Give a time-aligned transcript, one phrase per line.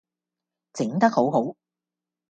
[0.73, 1.55] 整得好好